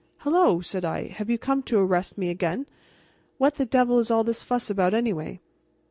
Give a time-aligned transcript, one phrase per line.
[0.21, 2.65] "Hello!" said I, "have you come to arrest me again?
[3.37, 5.41] What the devil is all this fuss about, anyway?"